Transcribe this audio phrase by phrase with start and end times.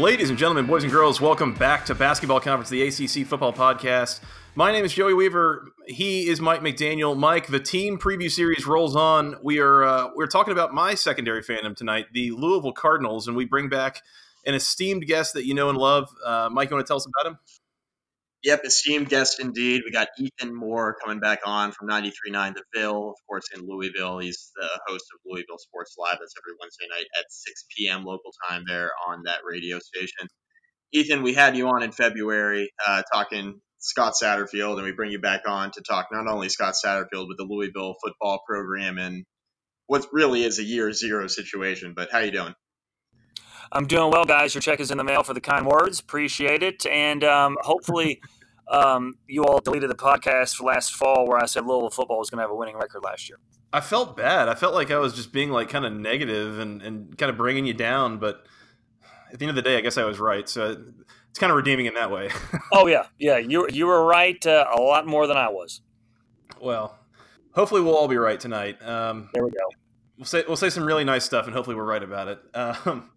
[0.00, 4.20] Ladies and gentlemen, boys and girls, welcome back to Basketball Conference, the ACC Football Podcast.
[4.54, 5.72] My name is Joey Weaver.
[5.88, 7.14] He is Mike McDaniel.
[7.14, 9.36] Mike, the team preview series rolls on.
[9.42, 13.44] We are uh, we're talking about my secondary fandom tonight, the Louisville Cardinals, and we
[13.44, 14.00] bring back
[14.46, 16.08] an esteemed guest that you know and love.
[16.24, 17.38] Uh, Mike, you want to tell us about him?
[18.44, 19.82] Yep, esteemed guest indeed.
[19.84, 24.18] We got Ethan Moore coming back on from 93.9 The Ville, of course, in Louisville.
[24.20, 26.18] He's the host of Louisville Sports Live.
[26.20, 28.04] That's every Wednesday night at 6 p.m.
[28.04, 30.28] local time there on that radio station.
[30.92, 35.20] Ethan, we had you on in February uh, talking Scott Satterfield, and we bring you
[35.20, 39.24] back on to talk not only Scott Satterfield, but the Louisville football program and
[39.86, 41.94] what really is a year zero situation.
[41.96, 42.54] But how you doing?
[43.72, 44.54] I'm doing well, guys.
[44.54, 46.00] Your check is in the mail for the kind words.
[46.00, 46.84] Appreciate it.
[46.86, 48.20] And um, hopefully,
[48.68, 52.38] um, you all deleted the podcast last fall where I said Louisville football was going
[52.38, 53.38] to have a winning record last year.
[53.72, 54.48] I felt bad.
[54.48, 57.36] I felt like I was just being like kind of negative and, and kind of
[57.36, 58.18] bringing you down.
[58.18, 58.44] But
[59.32, 60.48] at the end of the day, I guess I was right.
[60.48, 60.76] So
[61.28, 62.30] it's kind of redeeming in that way.
[62.72, 63.06] oh, yeah.
[63.18, 63.38] Yeah.
[63.38, 65.80] You, you were right uh, a lot more than I was.
[66.60, 66.98] Well,
[67.52, 68.82] hopefully we'll all be right tonight.
[68.84, 69.68] Um, there we go.
[70.18, 72.40] We'll say, we'll say some really nice stuff and hopefully we're right about it.
[72.54, 73.10] Um,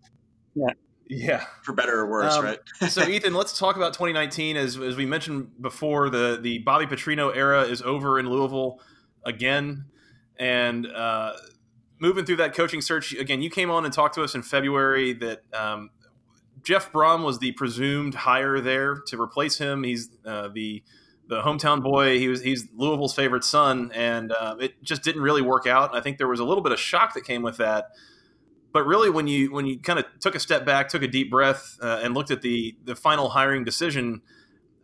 [0.56, 0.70] yeah.
[1.10, 2.60] Yeah, for better or worse, um, right?
[2.90, 4.56] so, Ethan, let's talk about 2019.
[4.56, 8.80] As as we mentioned before, the the Bobby Petrino era is over in Louisville
[9.26, 9.86] again,
[10.40, 11.34] and uh,
[12.00, 13.42] moving through that coaching search again.
[13.42, 15.90] You came on and talked to us in February that um,
[16.64, 19.84] Jeff Brohm was the presumed hire there to replace him.
[19.84, 20.84] He's uh, the
[21.28, 22.20] the hometown boy.
[22.20, 25.90] He was he's Louisville's favorite son, and uh, it just didn't really work out.
[25.90, 27.92] And I think there was a little bit of shock that came with that
[28.74, 31.32] but really when you when you kind of took a step back took a deep
[31.32, 34.22] breath uh, and looked at the the final hiring decision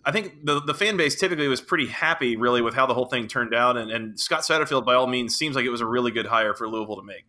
[0.06, 3.08] i think the, the fan base typically was pretty happy really with how the whole
[3.08, 5.86] thing turned out and, and scott satterfield by all means seems like it was a
[5.86, 7.26] really good hire for louisville to make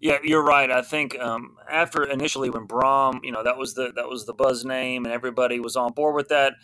[0.00, 0.70] yeah, you're right.
[0.70, 4.34] I think um, after initially when Brohm, you know, that was the that was the
[4.34, 6.56] buzz name, and everybody was on board with that,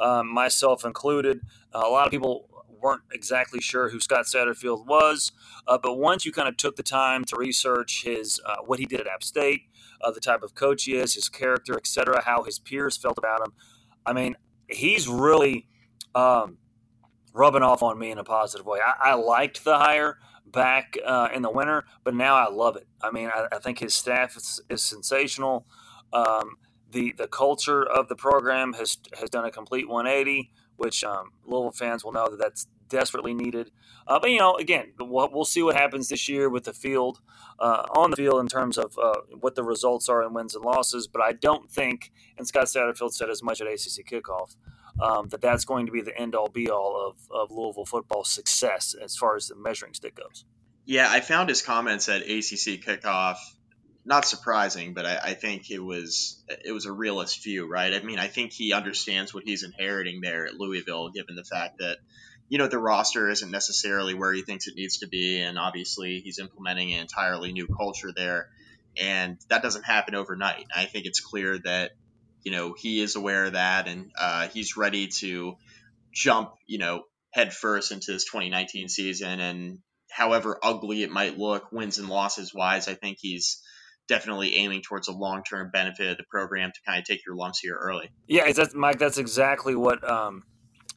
[0.00, 1.40] um, myself included.
[1.72, 2.48] Uh, a lot of people
[2.88, 5.30] weren't exactly sure who Scott Satterfield was.
[5.66, 8.86] Uh, but once you kind of took the time to research his uh, what he
[8.86, 9.62] did at App State,
[10.00, 13.40] uh, the type of coach he is, his character, etc., how his peers felt about
[13.40, 13.52] him,
[14.06, 14.36] I mean,
[14.68, 15.68] he's really
[16.14, 16.56] um,
[17.34, 18.78] rubbing off on me in a positive way.
[18.80, 22.86] I, I liked the hire back uh, in the winter, but now I love it.
[23.02, 25.66] I mean, I, I think his staff is, is sensational.
[26.12, 26.56] Um,
[26.90, 31.72] the the culture of the program has has done a complete 180 which um, Louisville
[31.72, 33.70] fans will know that that's desperately needed.
[34.06, 37.20] Uh, but you know, again, we'll, we'll, see what happens this year with the field
[37.58, 40.64] uh, on the field in terms of uh, what the results are in wins and
[40.64, 41.06] losses.
[41.06, 44.56] But I don't think, and Scott Satterfield said as much at ACC kickoff,
[45.00, 48.24] um, that that's going to be the end all be all of, of Louisville football
[48.24, 50.44] success as far as the measuring stick goes.
[50.84, 53.36] Yeah, I found his comments at ACC kickoff
[54.08, 57.92] not surprising, but I, I, think it was it was a realist view, right?
[57.92, 61.78] I mean, I think he understands what he's inheriting there at Louisville, given the fact
[61.80, 61.98] that
[62.48, 66.20] you know the roster isn't necessarily where he thinks it needs to be, and obviously
[66.20, 68.48] he's implementing an entirely new culture there,
[69.00, 70.64] and that doesn't happen overnight.
[70.74, 71.92] I think it's clear that
[72.42, 75.56] you know he is aware of that, and uh, he's ready to
[76.12, 79.78] jump, you know, head first into this 2019 season, and
[80.10, 83.62] however ugly it might look, wins and losses wise, I think he's
[84.08, 87.36] definitely aiming towards a long term benefit of the program to kind of take your
[87.36, 88.10] lumps here early.
[88.26, 88.98] Yeah, that's Mike.
[88.98, 90.44] That's exactly what um,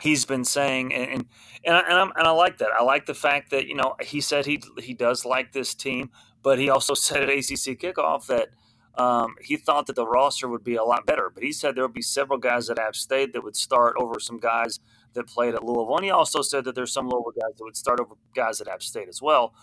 [0.01, 1.25] he's been saying, and and
[1.63, 2.69] and I, and, and, I like that.
[2.77, 6.09] I like the fact that you know he said he he does like this team,
[6.43, 8.49] but he also said at ACC kickoff that.
[8.97, 11.85] Um, he thought that the roster would be a lot better, but he said there
[11.85, 14.81] would be several guys at App State that would start over some guys
[15.13, 15.95] that played at Louisville.
[15.95, 18.67] And he also said that there's some Louisville guys that would start over guys at
[18.67, 19.53] App State as well.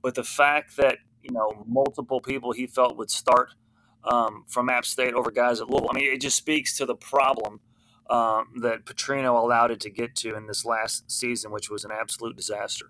[0.00, 3.50] But the fact that you know, multiple people he felt would start
[4.04, 5.90] um, from App State over guys at Louisville.
[5.92, 7.60] I mean, it just speaks to the problem
[8.10, 11.90] um, that Petrino allowed it to get to in this last season, which was an
[11.90, 12.86] absolute disaster.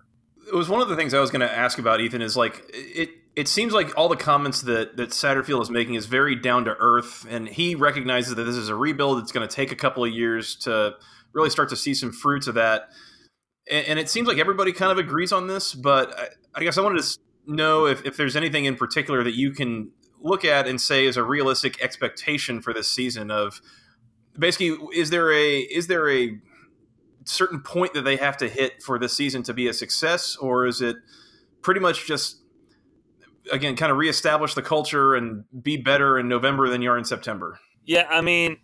[0.47, 2.21] It was one of the things I was going to ask about, Ethan.
[2.21, 3.09] Is like it.
[3.35, 6.75] it seems like all the comments that that Satterfield is making is very down to
[6.79, 9.19] earth, and he recognizes that this is a rebuild.
[9.19, 10.95] It's going to take a couple of years to
[11.33, 12.89] really start to see some fruits of that.
[13.69, 16.77] And, and it seems like everybody kind of agrees on this, but I, I guess
[16.77, 19.91] I wanted to know if, if there's anything in particular that you can
[20.21, 23.61] look at and say is a realistic expectation for this season of
[24.39, 26.37] basically is there a is there a
[27.25, 30.65] certain point that they have to hit for this season to be a success or
[30.65, 30.95] is it
[31.61, 32.37] pretty much just
[33.51, 37.05] again kind of reestablish the culture and be better in November than you are in
[37.05, 38.57] September yeah i mean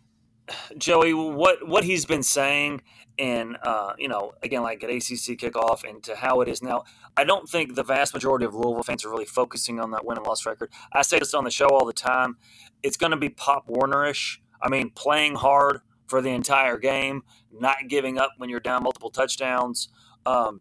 [0.77, 2.81] joey what what he's been saying
[3.17, 6.83] and uh, you know, again, like at ACC kickoff and to how it is now,
[7.15, 10.17] I don't think the vast majority of Louisville fans are really focusing on that win
[10.17, 10.71] and loss record.
[10.91, 12.37] I say this on the show all the time.
[12.83, 14.39] It's going to be Pop Warnerish.
[14.65, 17.21] I mean, playing hard for the entire game,
[17.51, 19.89] not giving up when you're down multiple touchdowns,
[20.25, 20.59] um,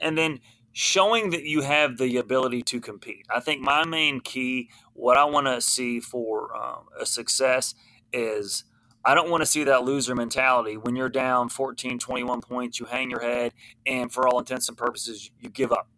[0.00, 0.38] and then
[0.72, 3.26] showing that you have the ability to compete.
[3.28, 7.74] I think my main key, what I want to see for um, a success,
[8.12, 8.64] is
[9.04, 12.86] I don't want to see that loser mentality when you're down 14, 21 points, you
[12.86, 13.52] hang your head,
[13.84, 15.88] and for all intents and purposes, you give up.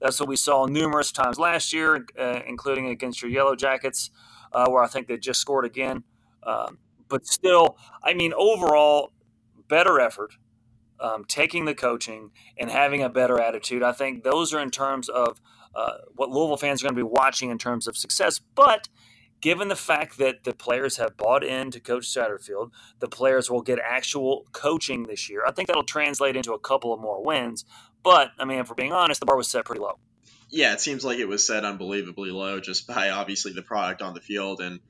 [0.00, 4.10] That's what we saw numerous times last year, uh, including against your Yellow Jackets,
[4.52, 6.04] uh, where I think they just scored again.
[6.42, 6.78] Um,
[7.08, 9.12] but still, I mean, overall,
[9.68, 10.34] better effort,
[11.00, 13.82] um, taking the coaching, and having a better attitude.
[13.82, 15.40] I think those are in terms of
[15.74, 18.40] uh, what Louisville fans are going to be watching in terms of success.
[18.54, 18.88] But
[19.40, 22.70] given the fact that the players have bought into Coach Satterfield,
[23.00, 25.44] the players will get actual coaching this year.
[25.46, 27.64] I think that'll translate into a couple of more wins.
[28.02, 29.98] But, I mean, if we're being honest, the bar was set pretty low.
[30.48, 34.14] Yeah, it seems like it was set unbelievably low just by obviously the product on
[34.14, 34.80] the field and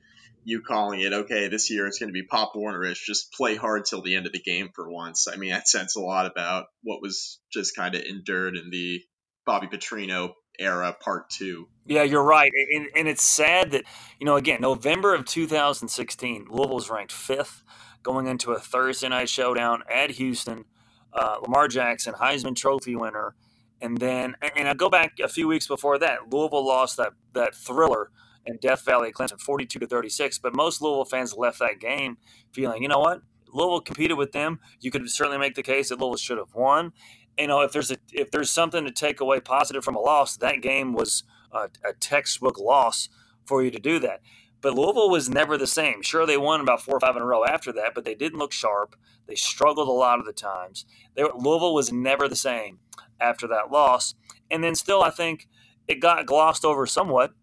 [0.47, 3.83] you calling it, okay, this year it's going to be Pop Warnerish, just play hard
[3.83, 5.27] till the end of the game for once.
[5.27, 9.01] I mean, that says a lot about what was just kind of endured in the
[9.45, 11.67] Bobby Petrino era part two.
[11.85, 12.49] Yeah, you're right.
[12.73, 13.83] And, and it's sad that,
[14.21, 17.61] you know, again, November of 2016, Louisville was ranked fifth
[18.01, 20.63] going into a Thursday night showdown at Houston.
[21.11, 23.35] Uh, Lamar Jackson, Heisman Trophy winner.
[23.81, 27.53] And then, and I go back a few weeks before that, Louisville lost that, that
[27.53, 28.11] thriller
[28.47, 30.39] in Death Valley, Clemson, 42 to 36.
[30.39, 32.17] But most Louisville fans left that game
[32.51, 33.21] feeling, you know what?
[33.53, 34.59] Louisville competed with them.
[34.79, 36.93] You could certainly make the case that Louisville should have won
[37.37, 40.37] you know, if there's a if there's something to take away positive from a loss,
[40.37, 43.09] that game was a, a, textbook loss
[43.45, 44.21] for you to do that.
[44.61, 46.01] But Louisville was never the same.
[46.01, 48.39] Sure, they won about four or five in a row after that, but they didn't
[48.39, 48.95] look sharp.
[49.27, 50.85] They struggled a lot of the times.
[51.15, 52.79] They, Louisville was never the same
[53.19, 54.15] after that loss.
[54.49, 55.47] And then still, I think
[55.87, 57.33] it got glossed over somewhat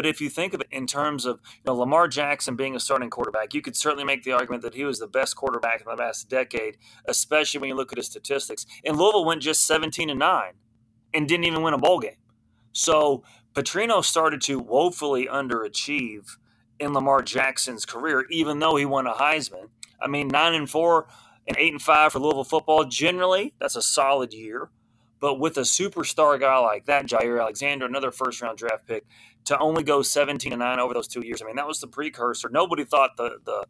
[0.00, 2.80] but if you think of it in terms of you know Lamar Jackson being a
[2.80, 5.86] starting quarterback, you could certainly make the argument that he was the best quarterback in
[5.86, 8.64] the last decade, especially when you look at his statistics.
[8.82, 10.52] And Louisville went just 17 and 9
[11.12, 12.16] and didn't even win a bowl game.
[12.72, 16.38] So Petrino started to woefully underachieve
[16.78, 19.68] in Lamar Jackson's career, even though he won a Heisman.
[20.00, 21.08] I mean, nine and four
[21.46, 22.86] and eight and five for Louisville football.
[22.86, 24.70] Generally, that's a solid year.
[25.20, 29.04] But with a superstar guy like that, Jaire Alexander, another first round draft pick,
[29.44, 31.42] to only go 17 and 9 over those two years.
[31.42, 32.48] I mean, that was the precursor.
[32.48, 33.66] Nobody thought the the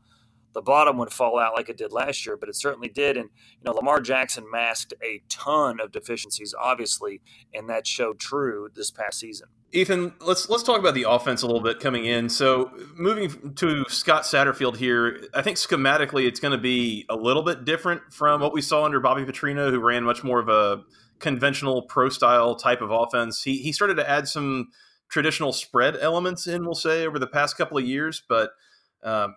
[0.53, 3.17] the bottom would fall out like it did last year, but it certainly did.
[3.17, 7.21] And you know, Lamar Jackson masked a ton of deficiencies, obviously,
[7.55, 9.49] and that showed true this past season.
[9.73, 12.29] Ethan, let's let's talk about the offense a little bit coming in.
[12.29, 17.43] So moving to Scott Satterfield here, I think schematically it's going to be a little
[17.43, 20.83] bit different from what we saw under Bobby Petrino, who ran much more of a
[21.21, 23.43] conventional pro style type of offense.
[23.43, 24.69] He he started to add some
[25.09, 28.23] traditional spread elements in, we'll say, over the past couple of years.
[28.29, 28.51] But
[29.03, 29.37] um,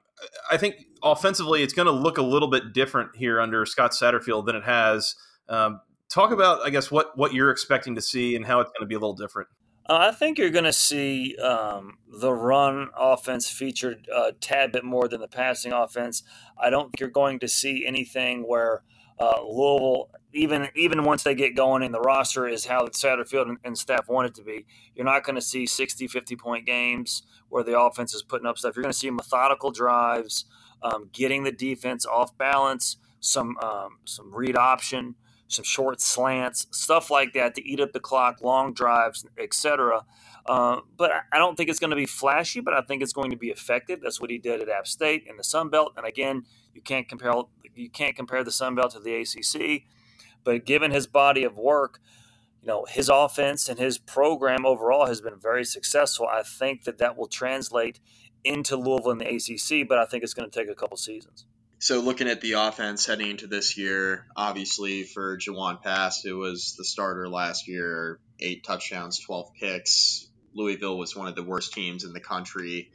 [0.52, 4.46] I think offensively, it's going to look a little bit different here under Scott Satterfield
[4.46, 5.16] than it has.
[5.50, 8.82] Um, talk about, I guess, what what you're expecting to see and how it's going
[8.82, 9.50] to be a little different.
[9.90, 14.86] Uh, I think you're going to see um, the run offense featured a tad bit
[14.86, 16.24] more than the passing offense.
[16.58, 18.84] I don't think you're going to see anything where
[19.20, 23.58] uh, Louisville, even even once they get going in the roster, is how Satterfield and,
[23.64, 24.66] and staff want it to be.
[24.96, 28.58] You're not going to see 60, 50 point games where the offense is putting up
[28.58, 28.76] stuff.
[28.76, 30.46] You're going to see methodical drives,
[30.82, 35.16] um, getting the defense off balance, some um, some read option,
[35.48, 40.04] some short slants, stuff like that to eat up the clock, long drives, etc.
[40.46, 43.32] Uh, but I don't think it's going to be flashy, but I think it's going
[43.32, 44.02] to be effective.
[44.02, 45.94] That's what he did at App State in the Sun Belt.
[45.96, 47.34] And again, you can't compare
[47.76, 49.84] you can't compare the Sun Belt to the ACC,
[50.44, 52.00] but given his body of work,
[52.62, 56.28] you know his offense and his program overall has been very successful.
[56.28, 58.00] I think that that will translate
[58.44, 61.46] into Louisville in the ACC, but I think it's going to take a couple seasons.
[61.80, 66.76] So looking at the offense heading into this year, obviously for Jawon Pass, who was
[66.78, 72.04] the starter last year, eight touchdowns, twelve picks, Louisville was one of the worst teams
[72.04, 72.92] in the country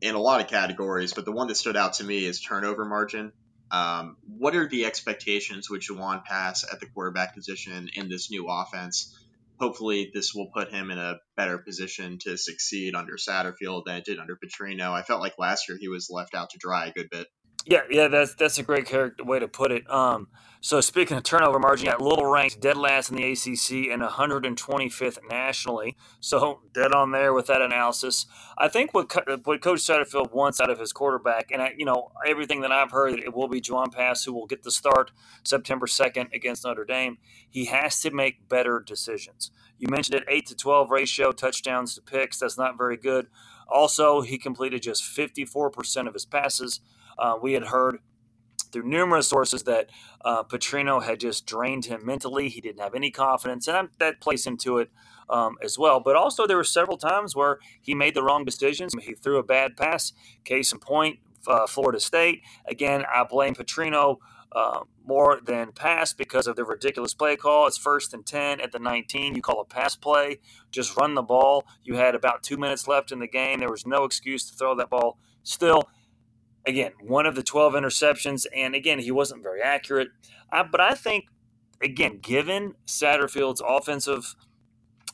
[0.00, 2.84] in a lot of categories, but the one that stood out to me is turnover
[2.84, 3.32] margin.
[3.70, 8.46] Um, what are the expectations with Jawon Pass at the quarterback position in this new
[8.48, 9.16] offense?
[9.58, 14.04] Hopefully, this will put him in a better position to succeed under Satterfield than it
[14.04, 14.90] did under Petrino.
[14.90, 17.28] I felt like last year he was left out to dry a good bit.
[17.66, 19.88] Yeah, yeah, that's that's a great character way to put it.
[19.90, 20.28] Um,
[20.60, 25.18] so speaking of turnover margin, yeah, Louisville ranks dead last in the ACC and 125th
[25.30, 25.96] nationally.
[26.20, 28.26] So dead on there with that analysis.
[28.58, 29.12] I think what
[29.46, 32.90] what Coach Satterfield wants out of his quarterback, and I, you know everything that I've
[32.90, 35.12] heard, it will be Jawon Pass who will get the start
[35.44, 37.18] September 2nd against Notre Dame.
[37.48, 39.52] He has to make better decisions.
[39.78, 42.38] You mentioned it, eight to 12 ratio touchdowns to picks.
[42.38, 43.28] That's not very good.
[43.68, 46.80] Also, he completed just 54% of his passes.
[47.20, 47.98] Uh, we had heard
[48.72, 49.90] through numerous sources that
[50.24, 52.48] uh, Petrino had just drained him mentally.
[52.48, 54.90] He didn't have any confidence, and that plays into it
[55.28, 56.00] um, as well.
[56.00, 58.92] But also, there were several times where he made the wrong decisions.
[59.02, 60.12] He threw a bad pass.
[60.44, 62.42] Case in point, uh, Florida State.
[62.66, 64.16] Again, I blame Petrino.
[64.52, 67.68] Uh, more than pass because of the ridiculous play call.
[67.68, 69.36] It's first and 10 at the 19.
[69.36, 70.38] You call a pass play,
[70.72, 71.64] just run the ball.
[71.84, 73.60] You had about two minutes left in the game.
[73.60, 75.18] There was no excuse to throw that ball.
[75.44, 75.88] Still,
[76.66, 78.46] again, one of the 12 interceptions.
[78.54, 80.08] And again, he wasn't very accurate.
[80.52, 81.26] Uh, but I think,
[81.82, 84.34] again, given Satterfield's offensive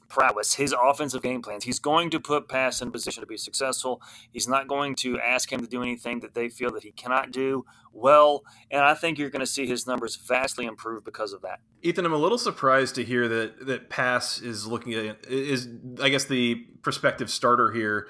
[0.08, 4.00] prowess, his offensive game plans, he's going to put Pass in position to be successful.
[4.30, 7.32] He's not going to ask him to do anything that they feel that he cannot
[7.32, 8.44] do well.
[8.70, 11.60] And I think you're going to see his numbers vastly improve because of that.
[11.82, 15.68] Ethan, I'm a little surprised to hear that that Pass is looking at is
[16.00, 18.08] I guess the prospective starter here.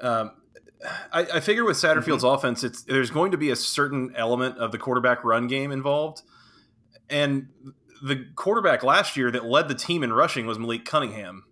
[0.00, 0.32] Um,
[1.12, 2.34] I, I figure with Satterfield's mm-hmm.
[2.34, 6.22] offense, it's there's going to be a certain element of the quarterback run game involved,
[7.10, 7.48] and
[8.02, 11.44] the quarterback last year that led the team in rushing was Malik Cunningham.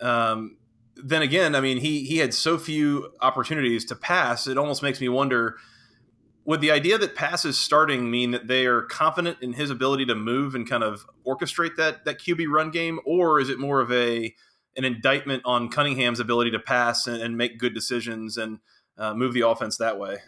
[0.00, 0.56] Um,
[0.96, 4.46] then again, I mean, he he had so few opportunities to pass.
[4.46, 5.56] It almost makes me wonder:
[6.44, 10.14] would the idea that passes starting mean that they are confident in his ability to
[10.14, 13.90] move and kind of orchestrate that that QB run game, or is it more of
[13.92, 14.34] a
[14.76, 18.58] an indictment on Cunningham's ability to pass and, and make good decisions and
[18.98, 20.18] uh, move the offense that way.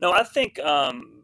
[0.00, 1.22] No, I think um,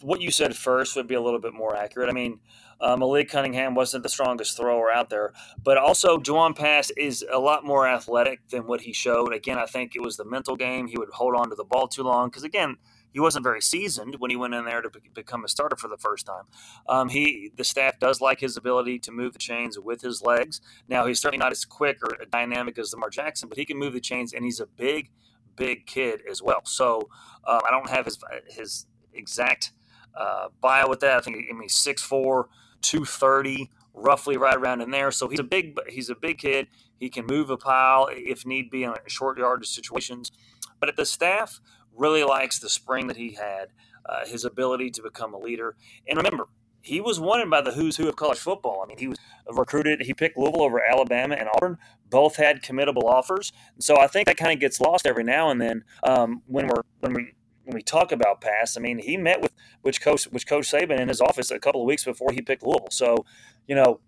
[0.00, 2.08] what you said first would be a little bit more accurate.
[2.08, 2.40] I mean,
[2.80, 5.32] uh, Malik Cunningham wasn't the strongest thrower out there,
[5.62, 9.32] but also Jawon Pass is a lot more athletic than what he showed.
[9.32, 10.86] Again, I think it was the mental game.
[10.86, 12.76] He would hold on to the ball too long because, again,
[13.14, 15.86] he wasn't very seasoned when he went in there to be- become a starter for
[15.86, 16.44] the first time.
[16.88, 20.60] Um, he the staff does like his ability to move the chains with his legs.
[20.88, 23.92] Now he's certainly not as quick or dynamic as Lamar Jackson, but he can move
[23.92, 25.12] the chains, and he's a big,
[25.54, 26.62] big kid as well.
[26.64, 27.08] So
[27.46, 28.18] um, I don't have his
[28.48, 29.72] his exact
[30.16, 31.16] uh, bio with that.
[31.16, 32.46] I think I mean 6'4",
[32.82, 35.12] 230, roughly right around in there.
[35.12, 36.66] So he's a big he's a big kid.
[36.98, 40.32] He can move a pile if need be in short yardage situations.
[40.80, 41.60] But at the staff
[41.96, 43.68] really likes the spring that he had,
[44.06, 45.76] uh, his ability to become a leader.
[46.06, 46.48] And remember,
[46.84, 48.82] he was wanted by the who's who of college football.
[48.84, 49.18] I mean, he was
[49.50, 50.02] recruited.
[50.02, 51.78] He picked Louisville over Alabama and Auburn.
[52.10, 53.52] Both had committable offers.
[53.80, 56.82] So I think that kind of gets lost every now and then um, when we're
[57.00, 57.32] when we
[57.64, 58.76] when we talk about pass.
[58.76, 61.80] I mean, he met with which coach which Coach Saban in his office a couple
[61.80, 62.88] of weeks before he picked Louisville.
[62.90, 63.24] So,
[63.66, 64.00] you know,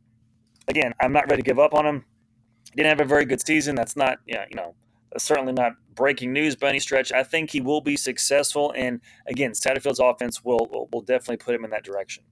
[0.69, 2.05] again, I'm not ready to give up on him.
[2.77, 3.75] Didn't have a very good season.
[3.75, 4.75] That's not yeah, you know
[5.19, 7.13] certainly not breaking news by any stretch.
[7.13, 11.65] I think he will be successful, and again, Satterfield's offense will will definitely put him
[11.65, 12.25] in that direction.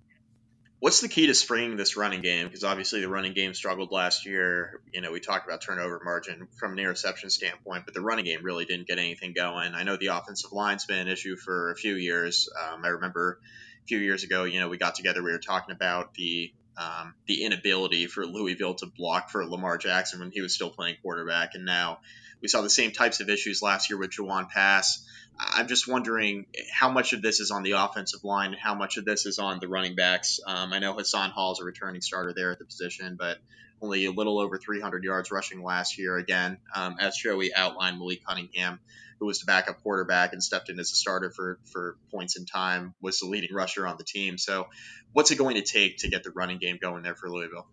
[0.84, 2.46] What's the key to springing this running game?
[2.46, 4.82] Because obviously the running game struggled last year.
[4.92, 8.40] You know, we talked about turnover margin from an interception standpoint, but the running game
[8.42, 9.72] really didn't get anything going.
[9.72, 12.50] I know the offensive line's been an issue for a few years.
[12.62, 13.40] Um, I remember
[13.82, 17.14] a few years ago, you know, we got together, we were talking about the um,
[17.26, 21.54] the inability for Louisville to block for Lamar Jackson when he was still playing quarterback,
[21.54, 22.00] and now
[22.44, 25.08] we saw the same types of issues last year with Jawon Pass.
[25.38, 28.98] I'm just wondering how much of this is on the offensive line and how much
[28.98, 30.40] of this is on the running backs.
[30.46, 33.38] Um, I know Hassan Hall is a returning starter there at the position, but
[33.80, 36.18] only a little over 300 yards rushing last year.
[36.18, 38.78] Again, um, as Joey outlined, Malik Cunningham,
[39.20, 42.44] who was the backup quarterback and stepped in as a starter for, for points in
[42.44, 44.36] time, was the leading rusher on the team.
[44.36, 44.68] So,
[45.14, 47.66] what's it going to take to get the running game going there for Louisville?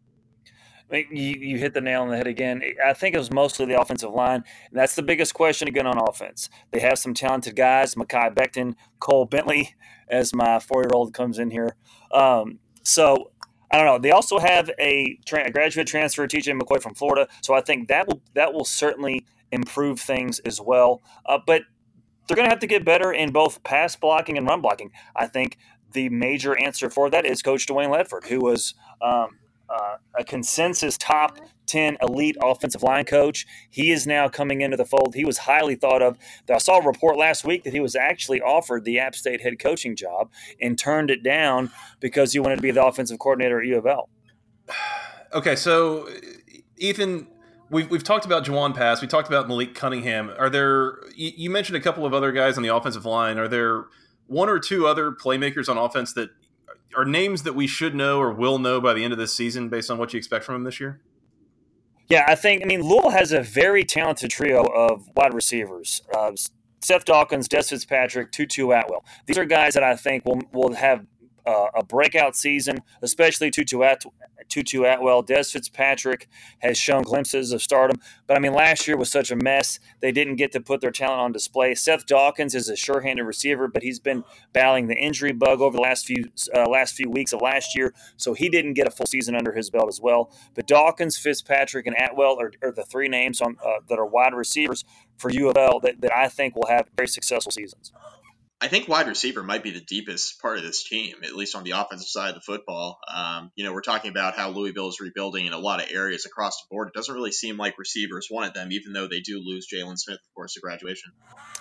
[0.91, 2.61] You, you hit the nail on the head again.
[2.85, 4.43] I think it was mostly the offensive line.
[4.69, 6.49] And that's the biggest question again on offense.
[6.71, 9.75] They have some talented guys, Mekhi Becton, Cole Bentley,
[10.09, 11.75] as my four year old comes in here.
[12.11, 13.31] Um, so
[13.71, 13.99] I don't know.
[13.99, 17.27] They also have a, tra- a graduate transfer, TJ McCoy from Florida.
[17.41, 21.01] So I think that will that will certainly improve things as well.
[21.25, 21.63] Uh, but
[22.27, 24.91] they're going to have to get better in both pass blocking and run blocking.
[25.15, 25.57] I think
[25.93, 29.39] the major answer for that is Coach Dwayne Ledford, who was um,
[29.71, 31.37] uh, a consensus top
[31.67, 33.45] 10 elite offensive line coach.
[33.69, 35.15] He is now coming into the fold.
[35.15, 36.17] He was highly thought of.
[36.53, 39.57] I saw a report last week that he was actually offered the App State head
[39.59, 43.67] coaching job and turned it down because he wanted to be the offensive coordinator at
[43.67, 44.09] U of L.
[45.33, 46.09] Okay, so
[46.75, 47.25] Ethan,
[47.69, 49.01] we've, we've talked about Jawon Pass.
[49.01, 50.29] We talked about Malik Cunningham.
[50.37, 50.97] Are there?
[51.15, 53.37] You mentioned a couple of other guys on the offensive line.
[53.37, 53.85] Are there
[54.27, 56.31] one or two other playmakers on offense that
[56.95, 59.69] are names that we should know or will know by the end of this season
[59.69, 61.01] based on what you expect from them this year?
[62.09, 62.61] Yeah, I think.
[62.61, 66.01] I mean, Louisville has a very talented trio of wide receivers.
[66.13, 66.33] Uh,
[66.81, 69.05] Seth Dawkins, Dez Fitzpatrick, Tutu Atwell.
[69.27, 71.05] These are guys that I think will will have
[71.45, 74.03] uh, a breakout season, especially Tutu, At-
[74.49, 75.23] Tutu Atwell.
[75.23, 76.27] Dez Fitzpatrick
[76.59, 79.79] has shown glimpses of stardom, but I mean, last year was such a mess.
[80.01, 81.75] They didn't get to put their talent on display.
[81.75, 85.81] Seth Dawkins is a sure-handed receiver, but he's been battling the injury bug over the
[85.81, 89.05] last few uh, last few weeks of last year, so he didn't get a full
[89.05, 90.31] season under his belt as well.
[90.53, 94.33] But Dawkins, Fitzpatrick, and Atwell are, are the three names on uh, that are wide
[94.33, 94.83] receivers
[95.17, 97.91] for U of L that, that I think will have very successful seasons.
[98.63, 101.63] I think wide receiver might be the deepest part of this team, at least on
[101.63, 102.99] the offensive side of the football.
[103.11, 106.27] Um, you know, we're talking about how Louisville is rebuilding in a lot of areas
[106.27, 106.89] across the board.
[106.89, 110.19] It doesn't really seem like receivers wanted them, even though they do lose Jaylen Smith,
[110.19, 111.11] of course, to graduation.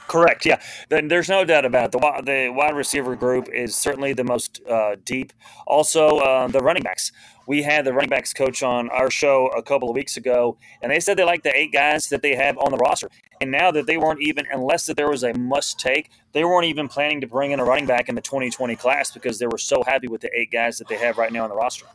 [0.09, 0.45] Correct.
[0.45, 0.61] Yeah.
[0.91, 1.93] Then there's no doubt about it.
[1.93, 5.33] The, the wide receiver group is certainly the most uh, deep.
[5.67, 7.13] Also, uh, the running backs
[7.51, 10.93] we had the running backs coach on our show a couple of weeks ago, and
[10.93, 13.11] they said they like the eight guys that they have on the roster.
[13.41, 16.67] And now that they weren't even, unless that there was a must take, they weren't
[16.67, 19.59] even planning to bring in a running back in the 2020 class because they were
[19.59, 21.87] so happy with the eight guys that they have right now on the roster.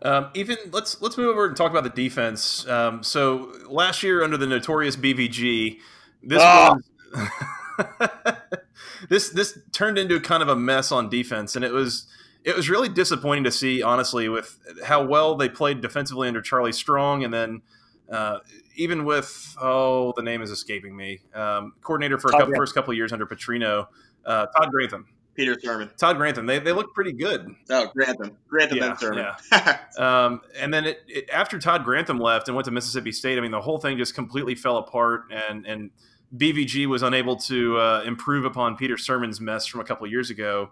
[0.00, 2.66] Um, even let's let's move over and talk about the defense.
[2.66, 5.76] Um, so last year under the notorious BVG,
[6.22, 6.78] this oh.
[7.12, 8.08] was
[9.10, 12.06] this this turned into kind of a mess on defense, and it was
[12.44, 16.72] it was really disappointing to see, honestly, with how well they played defensively under Charlie
[16.72, 17.62] Strong, and then
[18.10, 18.38] uh,
[18.76, 22.90] even with oh, the name is escaping me, um, coordinator for a couple, first couple
[22.90, 23.86] of years under Petrino,
[24.24, 25.06] uh, Todd Grantham.
[25.38, 25.96] Peter Sirmon.
[25.96, 26.46] Todd Grantham.
[26.46, 27.54] They, they look pretty good.
[27.70, 28.36] Oh, Grantham.
[28.48, 29.36] Grantham yeah, and Sirmon.
[29.52, 29.78] Yeah.
[30.26, 33.40] um, and then it, it, after Todd Grantham left and went to Mississippi State, I
[33.40, 35.90] mean, the whole thing just completely fell apart, and and
[36.36, 40.28] BVG was unable to uh, improve upon Peter Sirmon's mess from a couple of years
[40.28, 40.70] ago.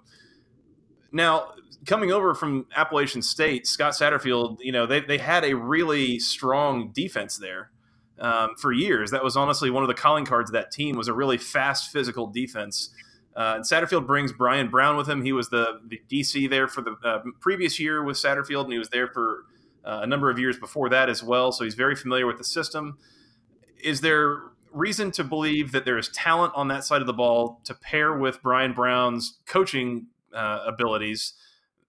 [1.13, 1.53] Now,
[1.87, 6.91] coming over from Appalachian State, Scott Satterfield, you know, they, they had a really strong
[6.93, 7.71] defense there
[8.19, 9.11] um, for years.
[9.11, 11.93] That was honestly one of the calling cards of that team was a really fast,
[11.93, 12.91] physical defense.
[13.37, 15.23] Uh, and Satterfield brings Brian Brown with him.
[15.23, 18.79] He was the, the DC there for the uh, previous year with Satterfield, and he
[18.79, 19.45] was there for
[19.85, 21.53] uh, a number of years before that as well.
[21.53, 22.97] So he's very familiar with the system.
[23.83, 24.41] Is there
[24.73, 28.15] reason to believe that there is talent on that side of the ball to pair
[28.15, 31.35] with Brian Brown's coaching uh, abilities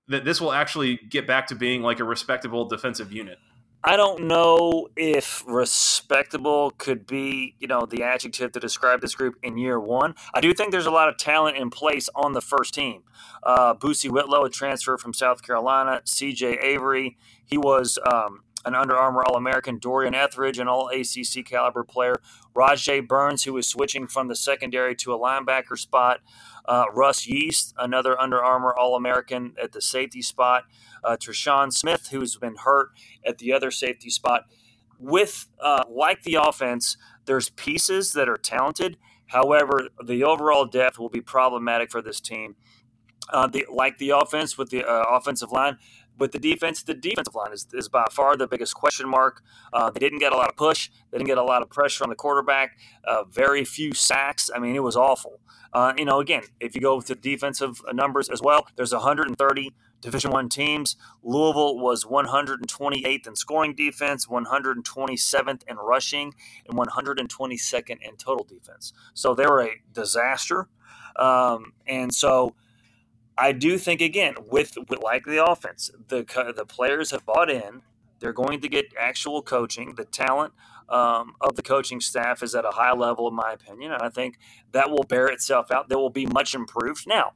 [0.07, 3.37] that this will actually get back to being like a respectable defensive unit.
[3.83, 9.35] I don't know if respectable could be, you know, the adjective to describe this group
[9.43, 10.15] in year one.
[10.33, 13.03] I do think there's a lot of talent in place on the first team.
[13.43, 16.01] Uh, Boosie Whitlow, a transfer from South Carolina.
[16.05, 16.57] C.J.
[16.57, 21.83] Avery, he was um, an Under Armour All American, Dorian Etheridge, an All ACC caliber
[21.83, 22.15] player,
[22.55, 26.19] Rodjay Burns, who was switching from the secondary to a linebacker spot,
[26.67, 30.65] uh, Russ Yeast, another Under Armour All American at the safety spot,
[31.03, 31.17] uh,
[31.71, 32.89] Smith, who's been hurt
[33.25, 34.45] at the other safety spot.
[34.99, 38.97] With uh, like the offense, there's pieces that are talented.
[39.27, 42.55] However, the overall depth will be problematic for this team.
[43.29, 45.77] Uh, the, like the offense with the uh, offensive line,
[46.17, 49.41] with the defense, the defensive line is, is by far the biggest question mark.
[49.73, 50.89] Uh, they didn't get a lot of push.
[51.11, 52.77] They didn't get a lot of pressure on the quarterback.
[53.03, 54.49] Uh, very few sacks.
[54.53, 55.39] I mean, it was awful.
[55.73, 60.31] Uh, you know, again, if you go to defensive numbers as well, there's 130 Division
[60.31, 60.95] One teams.
[61.23, 66.33] Louisville was 128th in scoring defense, 127th in rushing,
[66.67, 68.93] and 122nd in total defense.
[69.13, 70.69] So they were a disaster.
[71.15, 72.53] Um, and so
[73.37, 77.81] I do think again with, with like the offense, the the players have bought in.
[78.19, 79.93] They're going to get actual coaching.
[79.95, 80.53] The talent
[80.89, 84.09] um, of the coaching staff is at a high level, in my opinion, and I
[84.09, 84.39] think
[84.71, 85.89] that will bear itself out.
[85.89, 87.05] They will be much improved.
[87.07, 87.33] Now,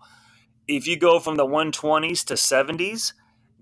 [0.68, 3.14] if you go from the 120s to 70s,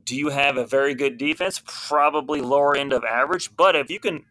[0.06, 1.62] do you have a very good defense?
[1.66, 4.26] Probably lower end of average, but if you can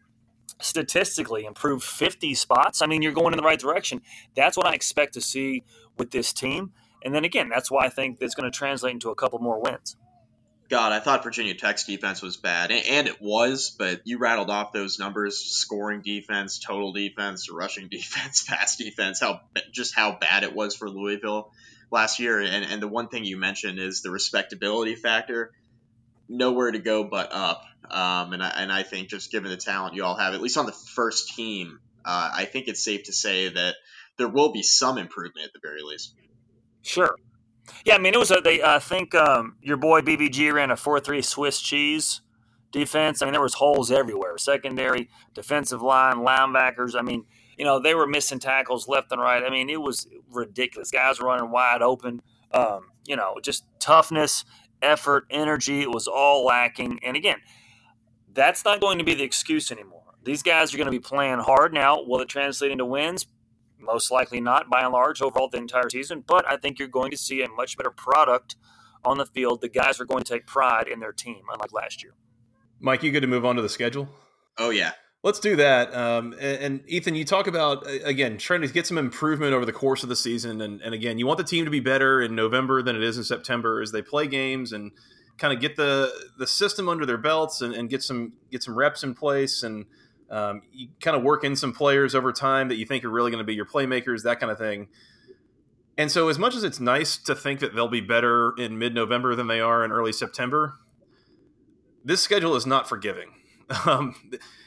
[0.61, 4.01] statistically improve 50 spots, I mean, you're going in the right direction.
[4.35, 5.63] That's what I expect to see
[5.97, 6.71] with this team.
[7.03, 9.61] And then again, that's why I think it's going to translate into a couple more
[9.61, 9.95] wins.
[10.69, 14.71] God, I thought Virginia Tech's defense was bad, and it was, but you rattled off
[14.71, 19.19] those numbers: scoring defense, total defense, rushing defense, pass defense.
[19.19, 21.51] How just how bad it was for Louisville
[21.91, 22.39] last year.
[22.39, 25.51] And and the one thing you mentioned is the respectability factor.
[26.27, 27.63] nowhere to go but up.
[27.89, 30.57] Um, and I, and I think just given the talent you all have, at least
[30.57, 33.75] on the first team, uh, I think it's safe to say that
[34.17, 36.13] there will be some improvement at the very least.
[36.81, 37.15] Sure.
[37.85, 38.41] Yeah, I mean, it was a.
[38.41, 42.21] They, I think um, your boy BVG ran a four-three Swiss cheese
[42.71, 43.21] defense.
[43.21, 44.37] I mean, there was holes everywhere.
[44.37, 46.95] Secondary, defensive line, linebackers.
[46.97, 47.25] I mean,
[47.57, 49.43] you know, they were missing tackles left and right.
[49.43, 50.91] I mean, it was ridiculous.
[50.91, 52.21] Guys were running wide open.
[52.51, 54.45] Um, you know, just toughness,
[54.81, 55.81] effort, energy.
[55.81, 56.99] It was all lacking.
[57.03, 57.39] And again,
[58.33, 60.03] that's not going to be the excuse anymore.
[60.23, 62.03] These guys are going to be playing hard now.
[62.03, 63.25] Will it translate into wins?
[63.79, 66.23] Most likely not, by and large, overall the entire season.
[66.25, 68.55] But I think you're going to see a much better product
[69.05, 69.61] on the field.
[69.61, 72.13] The guys are going to take pride in their team, unlike last year.
[72.79, 74.09] Mike, you good to move on to the schedule?
[74.57, 74.91] Oh yeah.
[75.21, 75.93] Let's do that.
[75.93, 79.73] Um, and, and, Ethan, you talk about again trying to get some improvement over the
[79.73, 82.35] course of the season, and, and again, you want the team to be better in
[82.35, 84.91] November than it is in September as they play games and
[85.37, 88.77] kind of get the the system under their belts and, and get some get some
[88.77, 89.85] reps in place and
[90.29, 93.31] um, you kind of work in some players over time that you think are really
[93.31, 94.87] going to be your playmakers, that kind of thing.
[95.97, 98.93] And so, as much as it's nice to think that they'll be better in mid
[98.93, 100.75] November than they are in early September,
[102.05, 103.31] this schedule is not forgiving.
[103.85, 104.15] Um,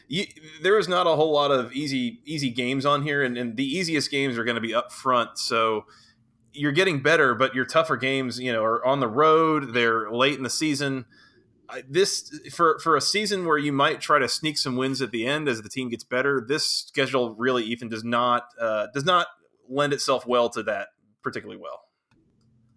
[0.07, 0.27] you,
[0.63, 3.65] there is not a whole lot of easy easy games on here, and, and the
[3.65, 5.39] easiest games are going to be up front.
[5.39, 5.87] So
[6.53, 9.75] you're getting better, but your tougher games, you know, are on the road.
[9.75, 11.07] They're late in the season
[11.89, 15.27] this for for a season where you might try to sneak some wins at the
[15.27, 16.45] end as the team gets better.
[16.47, 19.27] This schedule really, Ethan, does not uh, does not
[19.69, 20.89] lend itself well to that
[21.23, 21.85] particularly well.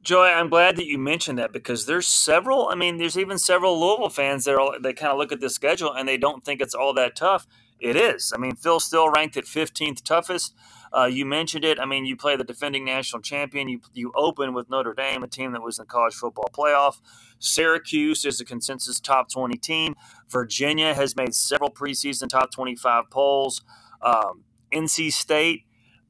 [0.01, 2.69] Joy, I'm glad that you mentioned that because there's several.
[2.69, 5.55] I mean, there's even several Louisville fans that are they kind of look at this
[5.55, 7.47] schedule and they don't think it's all that tough.
[7.79, 8.31] It is.
[8.34, 10.53] I mean, Phil still ranked at 15th toughest.
[10.95, 11.79] Uh, you mentioned it.
[11.79, 13.67] I mean, you play the defending national champion.
[13.67, 17.01] You you open with Notre Dame, a team that was in the college football playoff.
[17.39, 19.95] Syracuse is a consensus top 20 team.
[20.29, 23.62] Virginia has made several preseason top 25 polls.
[24.01, 25.63] Um, NC State,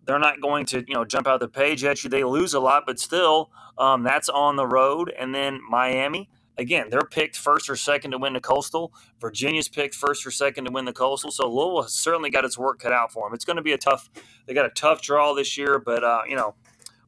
[0.05, 2.09] they're not going to you know jump out the page at you.
[2.09, 5.11] They lose a lot, but still, um, that's on the road.
[5.17, 8.93] And then Miami again, they're picked first or second to win the Coastal.
[9.19, 11.31] Virginia's picked first or second to win the Coastal.
[11.31, 13.33] So Louisville has certainly got its work cut out for them.
[13.33, 14.09] It's going to be a tough.
[14.45, 16.55] They got a tough draw this year, but uh, you know,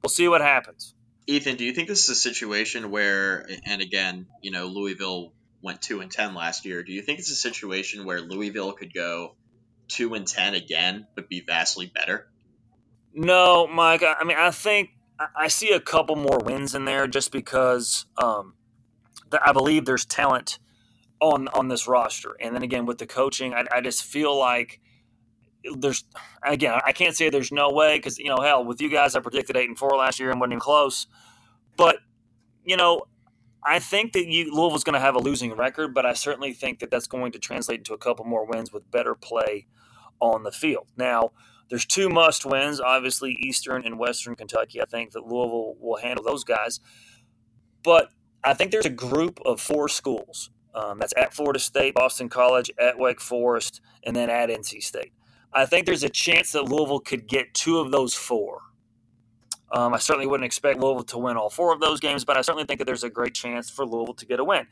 [0.04, 0.94] we'll see what happens.
[1.28, 5.82] Ethan, do you think this is a situation where, and again, you know, Louisville went
[5.82, 6.84] two and ten last year.
[6.84, 9.36] Do you think it's a situation where Louisville could go
[9.88, 12.28] two and ten again, but be vastly better?
[13.14, 14.04] No, Mike.
[14.04, 14.92] I mean, I think
[15.36, 18.54] I see a couple more wins in there just because um,
[19.44, 20.60] I believe there's talent
[21.20, 22.36] on on this roster.
[22.40, 24.80] And then again with the coaching, I, I just feel like
[25.76, 26.06] there's
[26.44, 29.20] again I can't say there's no way because you know hell with you guys I
[29.20, 31.08] predicted eight and four last year and wasn't even close,
[31.78, 31.98] but
[32.64, 33.04] you know.
[33.70, 36.80] I think that you Louisville's going to have a losing record, but I certainly think
[36.80, 39.66] that that's going to translate into a couple more wins with better play
[40.22, 40.88] on the field.
[40.96, 41.32] Now,
[41.70, 44.82] there's two must wins, obviously Eastern and Western Kentucky.
[44.82, 46.80] I think that Louisville will handle those guys.
[47.84, 48.12] But
[48.44, 50.52] I think there's a group of four schools.
[50.74, 55.12] Um, that's at Florida State, Boston College, at Wake Forest, and then at NC State.
[55.52, 58.62] I think there's a chance that Louisville could get two of those four.
[59.72, 62.42] Um, I certainly wouldn't expect Louisville to win all four of those games, but I
[62.42, 64.68] certainly think that there's a great chance for Louisville to get a win.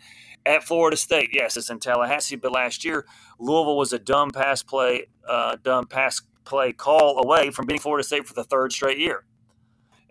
[0.45, 3.05] At Florida State, yes, it's in Tallahassee, but last year
[3.39, 8.03] Louisville was a dumb pass play, uh, dumb pass play call away from beating Florida
[8.03, 9.25] State for the third straight year.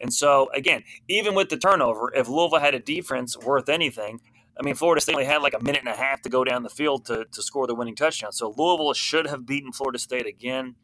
[0.01, 4.21] And so, again, even with the turnover, if Louisville had a defense worth anything,
[4.59, 6.63] I mean, Florida State only had like a minute and a half to go down
[6.63, 8.33] the field to, to score the winning touchdown.
[8.33, 10.77] So Louisville should have beaten Florida State again.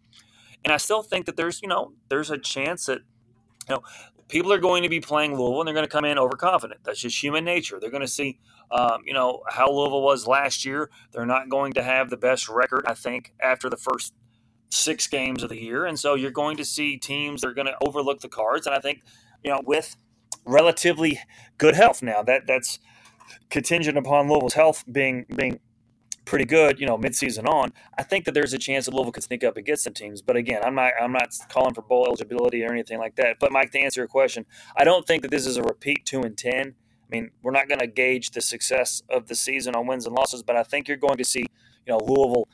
[0.65, 3.01] And I still think that there's, you know, there's a chance that,
[3.69, 3.83] you know,
[4.29, 6.81] people are going to be playing Louisville and they're going to come in overconfident.
[6.85, 7.79] That's just human nature.
[7.81, 8.39] They're going to see,
[8.71, 10.91] um, you know, how Louisville was last year.
[11.13, 14.15] They're not going to have the best record, I think, after the first
[14.71, 15.85] six games of the year.
[15.85, 18.67] And so you're going to see teams that are going to overlook the cards.
[18.67, 19.03] And I think,
[19.43, 19.97] you know, with
[20.45, 21.21] relatively
[21.59, 22.79] good health now, that that's
[23.51, 25.61] contingent upon Louisville's health being being
[26.25, 27.73] pretty good, you know, midseason on.
[27.99, 30.23] I think that there's a chance that Louisville could sneak up against some teams.
[30.23, 33.37] But again, I'm not I'm not calling for bowl eligibility or anything like that.
[33.41, 36.23] But Mike, to answer your question, I don't think that this is a repeat two
[36.23, 36.75] and ten.
[37.13, 40.15] I mean, we're not going to gauge the success of the season on wins and
[40.15, 42.47] losses, but I think you're going to see, you know, Louisville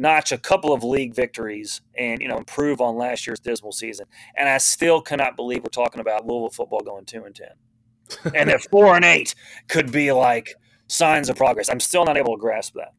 [0.00, 4.06] notch a couple of league victories and you know improve on last year's dismal season.
[4.36, 7.52] And I still cannot believe we're talking about Louisville football going two and ten,
[8.34, 9.34] and that four and eight
[9.68, 10.54] could be like
[10.88, 11.68] signs of progress.
[11.68, 12.94] I'm still not able to grasp that.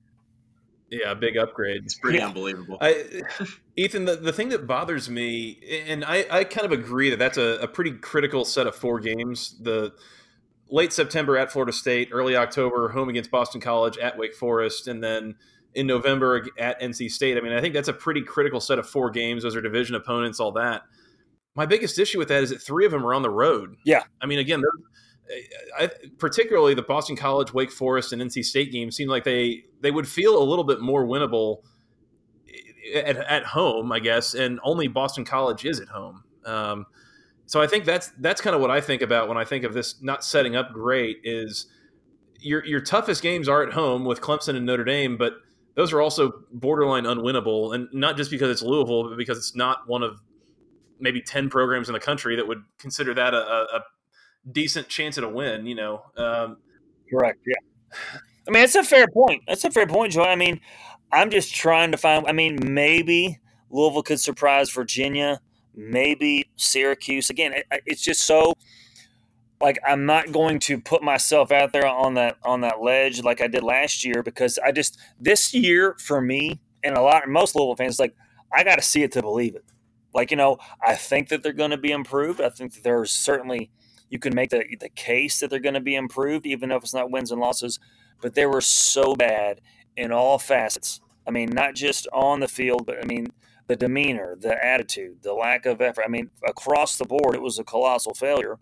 [0.90, 1.84] Yeah, big upgrade.
[1.86, 2.28] It's pretty yeah.
[2.28, 2.78] unbelievable.
[2.82, 3.22] I,
[3.78, 7.38] Ethan, the, the thing that bothers me, and I, I kind of agree that that's
[7.38, 9.56] a, a pretty critical set of four games.
[9.62, 9.94] The
[10.70, 15.02] late September at Florida State, early October home against Boston College, at Wake Forest, and
[15.02, 15.36] then
[15.74, 17.38] in November at NC State.
[17.38, 19.44] I mean, I think that's a pretty critical set of four games.
[19.44, 20.84] Those are division opponents, all that.
[21.56, 23.76] My biggest issue with that is that three of them are on the road.
[23.86, 24.04] Yeah.
[24.22, 24.62] I mean, again,
[25.78, 29.92] I, particularly the Boston College, Wake Forest, and NC State games seem like they they
[29.92, 31.60] would feel a little bit more winnable
[32.94, 36.24] at, at home, I guess, and only Boston College is at home.
[36.46, 36.86] Um,
[37.46, 39.74] so I think that's that's kind of what I think about when I think of
[39.74, 41.68] this not setting up great is
[42.40, 45.34] your your toughest games are at home with Clemson and Notre Dame, but
[45.76, 49.88] those are also borderline unwinnable, and not just because it's Louisville, but because it's not
[49.88, 50.20] one of
[51.00, 53.84] maybe ten programs in the country that would consider that a, a
[54.52, 55.66] decent chance at a win.
[55.66, 56.58] You know, um,
[57.10, 57.40] correct?
[57.46, 58.00] Yeah,
[58.48, 59.44] I mean that's a fair point.
[59.48, 60.24] That's a fair point, Joy.
[60.24, 60.60] I mean,
[61.12, 62.28] I'm just trying to find.
[62.28, 65.42] I mean, maybe Louisville could surprise Virginia
[65.76, 67.30] maybe Syracuse.
[67.30, 68.54] Again, it, it's just so
[69.62, 73.42] like I'm not going to put myself out there on that on that ledge like
[73.42, 77.56] I did last year because I just this year for me and a lot most
[77.56, 78.16] Louisville fans like
[78.54, 79.66] I got to see it to believe it.
[80.14, 82.42] Like you know, I think that they're going to be improved.
[82.42, 83.72] I think that there's certainly
[84.10, 86.94] you can make the the case that they're going to be improved, even if it's
[86.94, 87.80] not wins and losses.
[88.22, 89.62] But they were so bad
[89.96, 91.00] in all facets.
[91.26, 93.28] I mean, not just on the field, but I mean
[93.68, 96.04] the demeanor, the attitude, the lack of effort.
[96.06, 98.60] I mean, across the board, it was a colossal failure.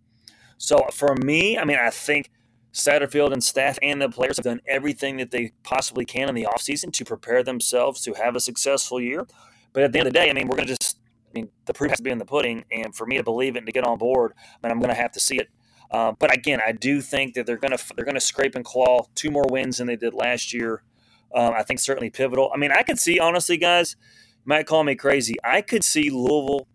[0.60, 2.30] So for me, I mean, I think
[2.74, 6.43] Satterfield and staff and the players have done everything that they possibly can in the
[6.43, 9.26] offseason to prepare themselves to have a successful year.
[9.74, 11.50] But at the end of the day, I mean, we're going to just, I mean,
[11.65, 12.65] the proof has to be in the pudding.
[12.72, 14.93] And for me to believe it and to get on board, I mean, I'm going
[14.93, 15.48] to have to see it.
[15.91, 18.63] Uh, but again, I do think that they're going to they're going to scrape and
[18.63, 20.84] claw two more wins than they did last year.
[21.34, 22.52] Um, I think certainly pivotal.
[22.54, 23.95] I mean, I could see honestly, guys,
[24.45, 25.36] might call me crazy.
[25.43, 26.67] I could see Louisville.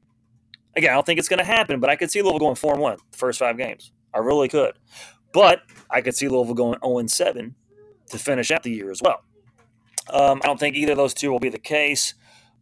[0.76, 2.72] Again, I don't think it's going to happen, but I could see Louisville going four
[2.72, 3.92] and one the first five games.
[4.12, 4.78] I really could.
[5.32, 7.54] But I could see Louisville going zero and seven
[8.10, 9.22] to finish out the year as well.
[10.10, 12.14] Um, I don't think either of those two will be the case.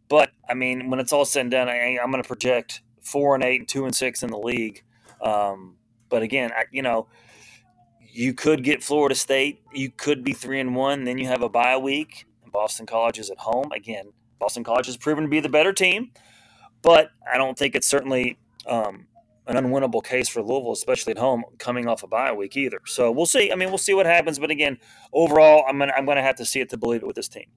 [0.09, 3.35] But I mean, when it's all said and done, I, am going to project four
[3.35, 4.83] and eight and two and six in the league.
[5.21, 5.77] Um,
[6.09, 7.07] but again, I, you know,
[7.99, 9.61] you could get Florida State.
[9.73, 11.03] You could be three and one.
[11.03, 12.25] Then you have a bye week.
[12.51, 14.13] Boston College is at home again.
[14.39, 16.11] Boston College has proven to be the better team,
[16.83, 19.07] but I don't think it's certainly um,
[19.47, 22.81] an unwinnable case for Louisville, especially at home, coming off a bye week either.
[22.85, 23.51] So we'll see.
[23.51, 24.37] I mean, we'll see what happens.
[24.37, 24.77] But again,
[25.11, 27.47] overall, I'm gonna I'm gonna have to see it to believe it with this team.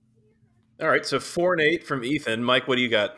[0.81, 2.43] All right, so four and eight from Ethan.
[2.43, 3.11] Mike, what do you got?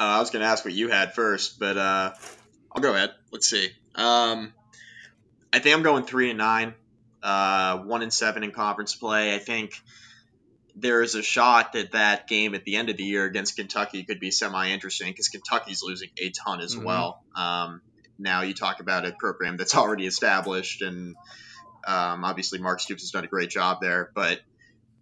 [0.00, 2.12] Uh, I was going to ask what you had first, but uh,
[2.72, 3.12] I'll go ahead.
[3.30, 3.68] Let's see.
[3.94, 4.52] Um,
[5.52, 6.74] I think I'm going three and nine,
[7.22, 9.32] uh, one and seven in conference play.
[9.32, 9.80] I think
[10.76, 14.02] there is a shot that that game at the end of the year against Kentucky
[14.04, 16.84] could be semi interesting because Kentucky's losing a ton as mm-hmm.
[16.84, 17.22] well.
[17.34, 17.80] Um,
[18.18, 21.16] now you talk about a program that's already established, and
[21.86, 24.40] um, obviously Mark Stoops has done a great job there, but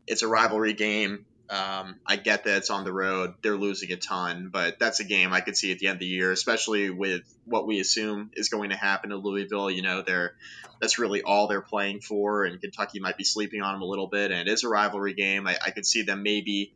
[0.07, 1.25] it's a rivalry game.
[1.53, 5.05] Um, I get that it's on the road; they're losing a ton, but that's a
[5.05, 8.31] game I could see at the end of the year, especially with what we assume
[8.33, 9.71] is going to happen to Louisville.
[9.71, 10.35] You know, they're
[10.81, 14.07] that's really all they're playing for, and Kentucky might be sleeping on them a little
[14.07, 14.31] bit.
[14.31, 15.47] And it is a rivalry game.
[15.47, 16.73] I, I could see them maybe,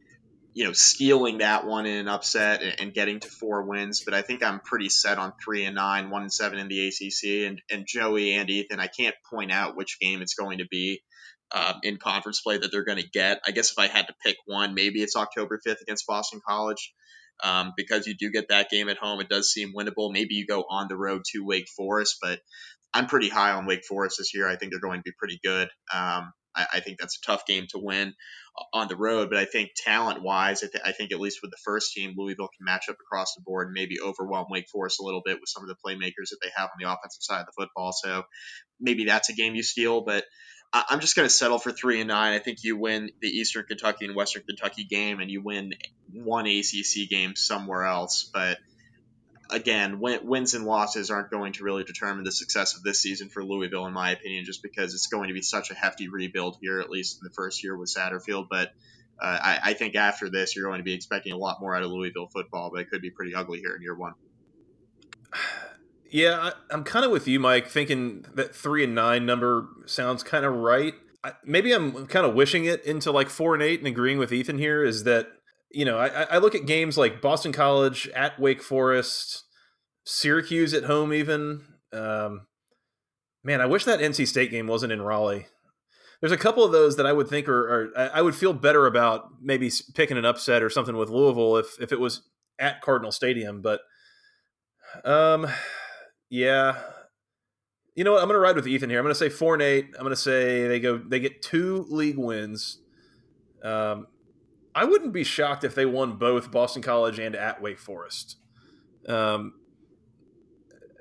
[0.52, 4.02] you know, stealing that one in an upset and, getting to four wins.
[4.04, 6.88] But I think I'm pretty set on three and nine, one and seven in the
[6.88, 7.48] ACC.
[7.48, 11.00] And and Joey and Ethan, I can't point out which game it's going to be
[11.52, 13.40] um, in conference play that they're going to get.
[13.46, 16.92] I guess if I had to pick one, maybe it's October 5th against Boston College.
[17.44, 20.10] Um, because you do get that game at home, it does seem winnable.
[20.10, 22.40] Maybe you go on the road to Wake Forest, but
[22.94, 24.48] I'm pretty high on Wake Forest this year.
[24.48, 25.68] I think they're going to be pretty good.
[25.92, 28.14] Um, I, I, think that's a tough game to win
[28.72, 31.50] on the road, but I think talent wise, I, th- I, think at least with
[31.50, 35.00] the first team, Louisville can match up across the board and maybe overwhelm Wake Forest
[35.00, 37.40] a little bit with some of the playmakers that they have on the offensive side
[37.40, 37.92] of the football.
[37.92, 38.22] So
[38.80, 40.24] maybe that's a game you steal, but
[40.72, 42.34] I'm just going to settle for three and nine.
[42.34, 45.72] I think you win the Eastern Kentucky and Western Kentucky game, and you win
[46.12, 48.30] one ACC game somewhere else.
[48.32, 48.58] But
[49.50, 53.28] again, win, wins and losses aren't going to really determine the success of this season
[53.28, 56.58] for Louisville, in my opinion, just because it's going to be such a hefty rebuild
[56.60, 58.48] here, at least in the first year with Satterfield.
[58.50, 58.72] But
[59.20, 61.82] uh, I, I think after this, you're going to be expecting a lot more out
[61.82, 64.14] of Louisville football, but it could be pretty ugly here in year one.
[66.10, 67.68] Yeah, I, am kind of with you, Mike.
[67.68, 70.94] Thinking that three and nine number sounds kind of right.
[71.24, 74.32] I, maybe I'm kind of wishing it into like four and eight, and agreeing with
[74.32, 75.28] Ethan here is that
[75.70, 79.44] you know I, I look at games like Boston College at Wake Forest,
[80.04, 81.62] Syracuse at home, even.
[81.92, 82.46] Um,
[83.42, 85.46] man, I wish that NC State game wasn't in Raleigh.
[86.20, 88.86] There's a couple of those that I would think are, are I would feel better
[88.86, 92.22] about maybe picking an upset or something with Louisville if if it was
[92.58, 93.80] at Cardinal Stadium, but
[95.04, 95.46] um
[96.30, 96.76] yeah,
[97.94, 98.22] You know what?
[98.22, 98.98] I'm going to ride with Ethan here.
[98.98, 99.86] I'm going to say four and eight.
[99.94, 100.98] I'm going to say they go.
[100.98, 102.78] They get two league wins.
[103.62, 104.08] Um,
[104.74, 108.36] I wouldn't be shocked if they won both Boston College and at Wake Forest.
[109.08, 109.54] Um,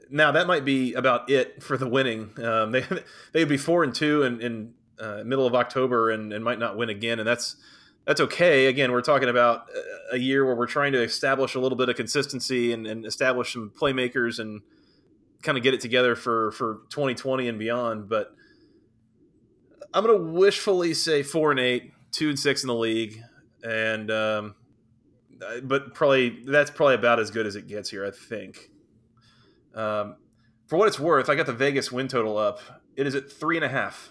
[0.10, 2.32] now that might be about it for the winning.
[2.42, 2.86] Um, they
[3.34, 6.78] they'd be four and two in, in uh, middle of October and, and might not
[6.78, 7.58] win again, and that's
[8.06, 8.68] that's okay.
[8.68, 9.68] Again, we're talking about
[10.12, 13.54] a year where we're trying to establish a little bit of consistency and, and establish
[13.54, 14.62] some playmakers and
[15.46, 18.10] kind of get it together for for 2020 and beyond.
[18.10, 18.36] But
[19.94, 23.22] I'm going to wishfully say four and eight, two and six in the league,
[23.64, 24.56] and um,
[25.64, 28.06] but probably that's probably about as good as it gets here.
[28.06, 28.72] I think.
[29.74, 30.16] Um,
[30.68, 32.60] for what it's worth, I got the Vegas win total up.
[32.96, 34.10] It is at three and a half.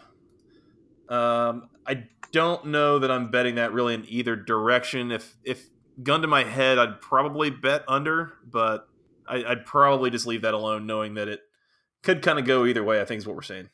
[1.08, 5.10] Um, I don't know that I'm betting that really in either direction.
[5.10, 5.68] If if
[6.02, 8.88] gun to my head, I'd probably bet under, but
[9.28, 11.40] I, would probably just leave that alone, knowing that it
[12.02, 13.00] could kind of go either way.
[13.00, 13.70] I think is what we're saying.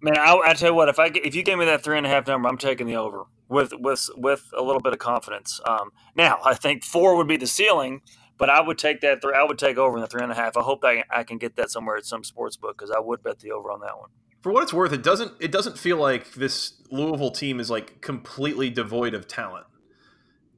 [0.00, 2.06] Man, I, I tell you what, if I if you gave me that three and
[2.06, 5.60] a half number, I'm taking the over with with with a little bit of confidence.
[5.66, 8.02] Um, now, I think four would be the ceiling,
[8.36, 9.20] but I would take that.
[9.20, 10.56] Three, I would take over in the three and a half.
[10.56, 13.22] I hope I, I can get that somewhere at some sports book because I would
[13.22, 14.10] bet the over on that one.
[14.42, 18.00] For what it's worth, it doesn't it doesn't feel like this Louisville team is like
[18.00, 19.66] completely devoid of talent.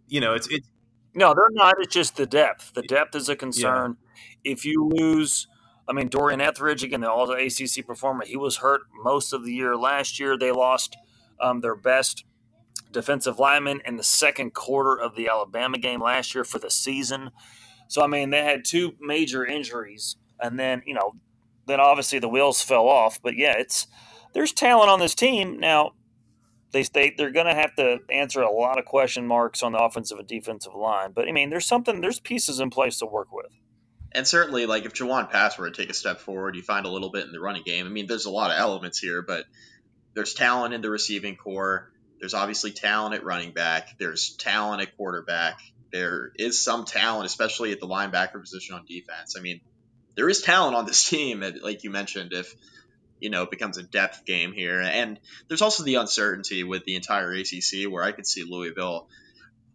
[0.07, 0.69] You know, it's it's
[1.15, 1.75] no, they're not.
[1.81, 2.75] It's just the depth.
[2.75, 3.97] The depth is a concern.
[4.45, 4.53] Yeah.
[4.53, 5.49] If you lose,
[5.89, 9.45] I mean, Dorian Etheridge again, the All the ACC performer, he was hurt most of
[9.45, 10.39] the year last year.
[10.39, 10.97] They lost
[11.41, 12.25] um, their best
[12.93, 17.31] defensive lineman in the second quarter of the Alabama game last year for the season.
[17.89, 21.15] So I mean, they had two major injuries, and then you know,
[21.67, 23.21] then obviously the wheels fell off.
[23.21, 23.87] But yeah, it's
[24.33, 25.93] there's talent on this team now.
[26.73, 29.79] They they they're going to have to answer a lot of question marks on the
[29.79, 31.13] offensive and defensive line.
[31.13, 33.51] But I mean, there's something there's pieces in place to work with.
[34.13, 36.91] And certainly, like if Jawon Pass were to take a step forward, you find a
[36.91, 37.87] little bit in the running game.
[37.87, 39.45] I mean, there's a lot of elements here, but
[40.15, 41.91] there's talent in the receiving corps.
[42.19, 43.99] There's obviously talent at running back.
[43.99, 45.61] There's talent at quarterback.
[45.93, 49.37] There is some talent, especially at the linebacker position on defense.
[49.37, 49.61] I mean,
[50.17, 52.55] there is talent on this team, like you mentioned, if
[53.21, 54.81] you know it becomes a depth game here.
[54.81, 59.09] And there's also the uncertainty with the entire ACC, where I could see Louisville,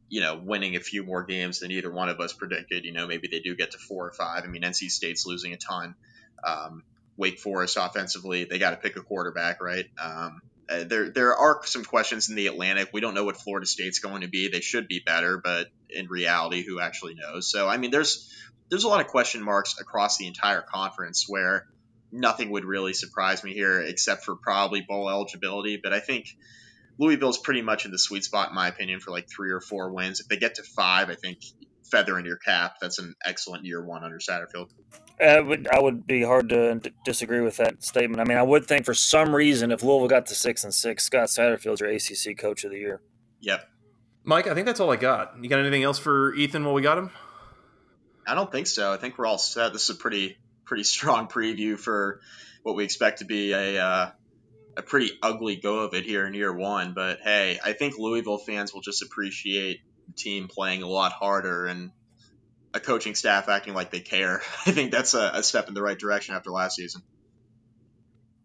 [0.10, 2.86] you know, winning a few more games than either one of us predicted.
[2.86, 4.43] You know, maybe they do get to four or five.
[4.43, 5.95] I mean, NC State's losing a ton.
[6.43, 6.84] Um,
[7.17, 9.86] Wake Forest offensively, they got to pick a quarterback, right?
[10.03, 12.89] Um, uh, there there are some questions in the Atlantic.
[12.91, 14.49] We don't know what Florida State's going to be.
[14.49, 17.49] They should be better, but in reality, who actually knows?
[17.49, 18.34] So I mean, there's
[18.69, 21.67] there's a lot of question marks across the entire conference where
[22.15, 25.80] nothing would really surprise me here except for probably bowl eligibility.
[25.82, 26.28] But I think
[26.97, 29.91] Louisville's pretty much in the sweet spot, in my opinion, for like three or four
[29.91, 30.21] wins.
[30.21, 31.39] If they get to five, I think
[31.91, 32.75] feather in your cap.
[32.82, 34.69] That's an excellent year one under Satterfield.
[35.19, 38.19] I would I would be hard to disagree with that statement.
[38.21, 41.04] I mean, I would think for some reason if Louisville got to six and six,
[41.04, 43.01] Scott Satterfield's your ACC Coach of the Year.
[43.41, 43.69] Yep.
[44.23, 45.36] Mike, I think that's all I got.
[45.41, 47.12] You got anything else for Ethan while we got him?
[48.28, 48.91] I don't think so.
[48.91, 49.71] I think we're all set.
[49.71, 52.21] This is a pretty pretty strong preview for
[52.63, 54.12] what we expect to be a uh,
[54.78, 56.93] a pretty ugly go of it here in year one.
[56.93, 61.65] But hey, I think Louisville fans will just appreciate the team playing a lot harder
[61.65, 61.91] and
[62.73, 64.41] a coaching staff acting like they care.
[64.65, 67.01] I think that's a, a step in the right direction after last season.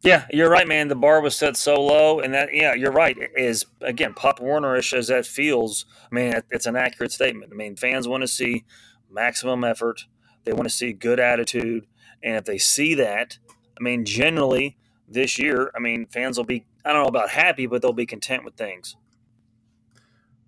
[0.03, 0.89] Yeah, you're right, man.
[0.89, 3.17] The bar was set so low, and that yeah, you're right.
[3.37, 5.85] Is again Pop Warnerish as that feels.
[6.11, 7.53] I mean, it's an accurate statement.
[7.53, 8.65] I mean, fans want to see
[9.11, 10.07] maximum effort.
[10.45, 11.87] They want to see good attitude,
[12.23, 13.39] and if they see that,
[13.79, 14.77] I mean, generally
[15.09, 18.07] this year, I mean, fans will be I don't know about happy, but they'll be
[18.07, 18.97] content with things.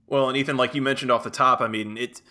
[0.07, 2.23] Well, and Ethan, like you mentioned off the top, I mean, it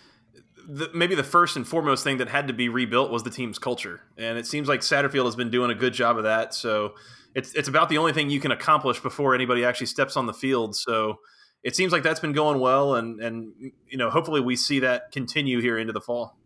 [0.67, 3.59] the, maybe the first and foremost thing that had to be rebuilt was the team's
[3.59, 6.53] culture, and it seems like Satterfield has been doing a good job of that.
[6.53, 6.93] So
[7.35, 10.33] it's it's about the only thing you can accomplish before anybody actually steps on the
[10.33, 10.75] field.
[10.75, 11.19] So
[11.63, 13.53] it seems like that's been going well, and and
[13.87, 16.37] you know hopefully we see that continue here into the fall.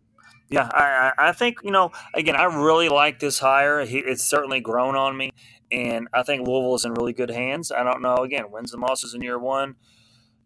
[0.48, 3.84] Yeah, I, I think you know again I really like this hire.
[3.84, 5.32] He, it's certainly grown on me,
[5.72, 7.72] and I think Louisville is in really good hands.
[7.72, 9.76] I don't know again wins and losses in year one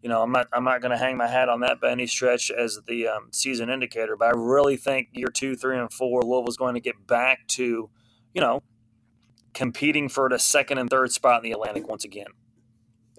[0.01, 2.07] you know, I'm not I'm not going to hang my hat on that by any
[2.07, 6.23] stretch as the um, season indicator, but I really think year two, three, and four,
[6.23, 7.89] Louisville's going to get back to,
[8.33, 8.63] you know,
[9.53, 12.27] competing for the second and third spot in the Atlantic once again.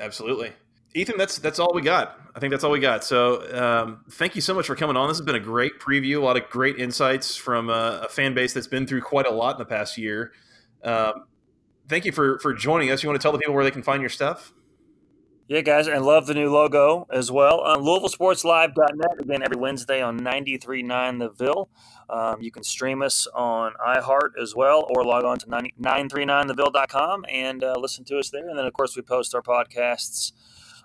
[0.00, 0.52] Absolutely.
[0.94, 2.18] Ethan, that's that's all we got.
[2.34, 3.04] I think that's all we got.
[3.04, 5.08] So, um, thank you so much for coming on.
[5.08, 8.34] This has been a great preview, a lot of great insights from a, a fan
[8.34, 10.32] base that's been through quite a lot in the past year.
[10.82, 11.24] Um,
[11.88, 13.02] thank you for for joining us.
[13.02, 14.52] You want to tell the people where they can find your stuff?
[15.48, 17.62] Yeah, guys, and love the new logo as well.
[17.66, 21.68] Um, LouisvilleSportsLive.net, again, every Wednesday on 93.9 The Ville.
[22.08, 27.64] Um, you can stream us on iHeart as well, or log on to 939theville.com and
[27.64, 28.48] uh, listen to us there.
[28.48, 30.32] And then, of course, we post our podcasts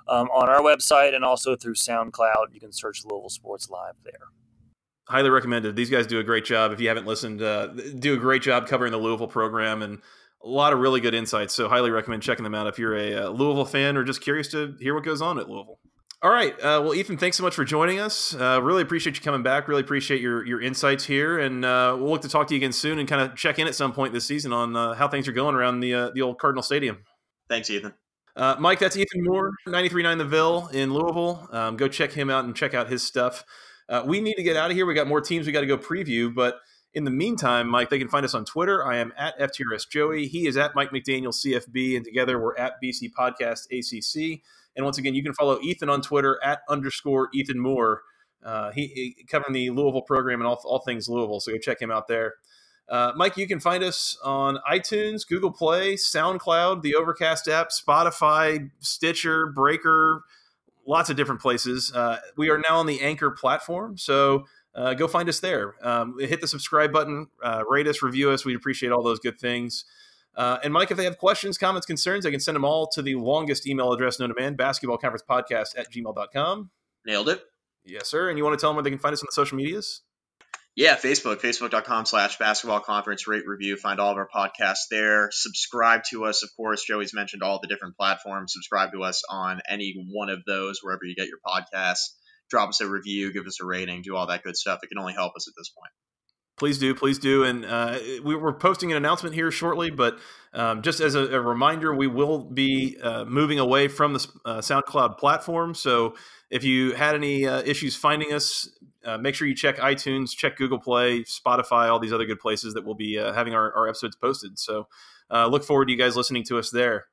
[0.10, 2.53] um, on our website and also through SoundCloud.
[2.53, 4.14] You can search Louisville Sports Live there.
[5.08, 5.76] Highly recommended.
[5.76, 6.72] These guys do a great job.
[6.72, 9.99] If you haven't listened, uh, do a great job covering the Louisville program and
[10.43, 11.53] a lot of really good insights.
[11.53, 14.22] So highly recommend checking them out if you're a, a uh, Louisville fan or just
[14.22, 15.80] curious to hear what goes on at Louisville.
[16.24, 16.53] All right.
[16.55, 18.34] Uh, well, Ethan, thanks so much for joining us.
[18.34, 19.68] Uh, really appreciate you coming back.
[19.68, 22.72] Really appreciate your your insights here, and uh, we'll look to talk to you again
[22.72, 25.28] soon and kind of check in at some point this season on uh, how things
[25.28, 27.03] are going around the uh, the old Cardinal Stadium.
[27.49, 27.93] Thanks, Ethan.
[28.59, 31.47] Mike, that's Ethan Moore, 93.9 The Ville in Louisville.
[31.51, 33.43] Um, go check him out and check out his stuff.
[34.05, 34.85] we need to get out of here.
[34.85, 36.59] We got more teams we got to go preview, but
[36.93, 38.83] in the meantime, Mike, they can find us on Twitter.
[38.83, 40.27] I am at FTRS Joey.
[40.27, 44.41] He is at Mike McDaniel CFB, and together we're at BC Podcast ACC.
[44.75, 48.01] And once again, you can follow Ethan on Twitter at underscore Ethan Moore.
[48.43, 51.39] Uh, he, he, covering the Louisville program and all, all things Louisville.
[51.39, 52.33] So go check him out there.
[52.89, 58.69] Uh, Mike, you can find us on iTunes, Google Play, SoundCloud, the Overcast app, Spotify,
[58.79, 60.23] Stitcher, Breaker,
[60.85, 61.91] lots of different places.
[61.93, 63.97] Uh, we are now on the Anchor platform.
[63.97, 65.75] So uh, go find us there.
[65.85, 68.45] Um, hit the subscribe button, uh, rate us, review us.
[68.45, 69.83] We'd appreciate all those good things.
[70.35, 73.01] Uh, and Mike, if they have questions, comments, concerns, I can send them all to
[73.01, 76.69] the longest email address known to man, basketballconferencepodcast conference podcast at gmail.com.
[77.05, 77.41] Nailed it.
[77.83, 78.29] Yes, sir.
[78.29, 80.01] And you want to tell them where they can find us on the social medias?
[80.78, 85.28] Yeah, Facebook, facebook.com slash basketball conference, rate, review, find all of our podcasts there.
[85.34, 86.86] Subscribe to us, of course.
[86.86, 88.53] Joey's mentioned all the different platforms.
[88.53, 92.11] Subscribe to us on any one of those, wherever you get your podcasts
[92.49, 94.80] drop us a review, give us a rating, do all that good stuff.
[94.84, 95.91] It can only help us at this point.
[96.58, 97.43] Please do, please do.
[97.43, 100.18] And uh, we, are posting an announcement here shortly, but
[100.53, 104.58] um, just as a, a, reminder, we will be uh, moving away from the uh,
[104.58, 105.76] SoundCloud platform.
[105.76, 106.16] So
[106.49, 108.70] if you had any uh, issues finding us,
[109.05, 112.74] uh, make sure you check iTunes, check Google Play, Spotify, all these other good places
[112.74, 114.58] that we'll be uh, having our, our, episodes posted.
[114.58, 114.88] So
[115.30, 117.05] look forward to you guys listening to us there.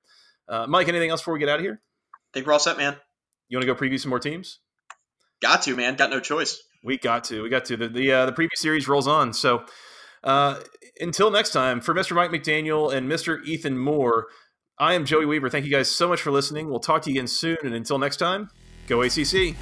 [0.48, 1.82] Mike, anything else before we get out of here?
[2.14, 2.96] I think we're all set, man.
[3.50, 4.60] You want to go preview some more teams?
[5.42, 5.96] Got to, man.
[5.96, 6.62] Got no choice.
[6.84, 7.42] We got to.
[7.42, 7.76] We got to.
[7.76, 9.32] The the, uh, the previous series rolls on.
[9.32, 9.64] So
[10.22, 10.60] uh,
[11.00, 12.14] until next time, for Mr.
[12.14, 13.42] Mike McDaniel and Mr.
[13.44, 14.26] Ethan Moore,
[14.78, 15.48] I am Joey Weaver.
[15.48, 16.68] Thank you guys so much for listening.
[16.68, 17.56] We'll talk to you again soon.
[17.62, 18.50] And until next time,
[18.86, 19.56] go ACC.